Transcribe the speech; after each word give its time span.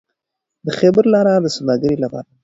د 0.65 0.67
خیبر 0.79 1.03
لاره 1.13 1.33
د 1.43 1.45
سوداګرۍ 1.55 1.97
لپاره 2.03 2.27
ده. 2.29 2.33